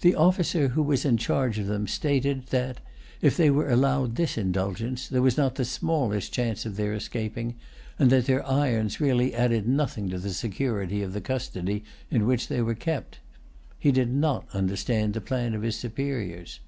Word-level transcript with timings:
The 0.00 0.14
officer 0.14 0.68
who 0.68 0.82
was 0.84 1.04
in 1.04 1.16
charge 1.16 1.58
of 1.58 1.66
them 1.66 1.88
stated 1.88 2.46
that, 2.50 2.78
if 3.20 3.36
they 3.36 3.50
were 3.50 3.68
allowed 3.68 4.14
this 4.14 4.38
indulgence, 4.38 5.08
there 5.08 5.22
was 5.22 5.36
not 5.36 5.56
the 5.56 5.64
smallest 5.64 6.32
chance 6.32 6.64
of 6.64 6.76
their 6.76 6.92
escaping, 6.94 7.56
and 7.98 8.08
that 8.10 8.26
their 8.26 8.46
irons 8.46 9.00
really 9.00 9.34
added 9.34 9.66
nothing 9.66 10.08
to 10.10 10.20
the 10.20 10.32
security 10.32 11.02
of 11.02 11.14
the 11.14 11.20
custody 11.20 11.82
in 12.12 12.26
which 12.28 12.46
they 12.46 12.62
were 12.62 12.76
kept. 12.76 13.18
He 13.76 13.90
did 13.90 14.14
not 14.14 14.46
understand 14.54 15.14
the 15.14 15.20
plan 15.20 15.52
of 15.52 15.62
his 15.62 15.74
superiors. 15.74 16.60